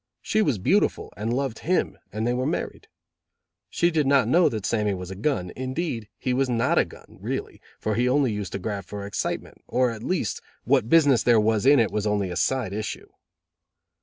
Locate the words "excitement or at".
9.05-10.01